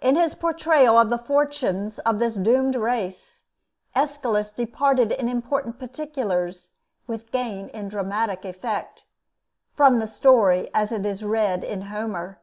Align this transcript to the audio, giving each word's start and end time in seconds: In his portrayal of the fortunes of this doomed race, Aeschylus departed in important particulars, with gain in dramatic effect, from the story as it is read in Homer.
In 0.00 0.16
his 0.16 0.34
portrayal 0.34 0.96
of 0.96 1.10
the 1.10 1.18
fortunes 1.18 1.98
of 1.98 2.18
this 2.18 2.36
doomed 2.36 2.74
race, 2.74 3.44
Aeschylus 3.94 4.50
departed 4.50 5.12
in 5.12 5.28
important 5.28 5.78
particulars, 5.78 6.78
with 7.06 7.30
gain 7.30 7.68
in 7.68 7.90
dramatic 7.90 8.46
effect, 8.46 9.04
from 9.74 9.98
the 9.98 10.06
story 10.06 10.70
as 10.72 10.90
it 10.90 11.04
is 11.04 11.22
read 11.22 11.62
in 11.64 11.82
Homer. 11.82 12.40